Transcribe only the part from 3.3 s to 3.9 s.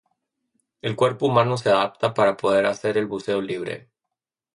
libre.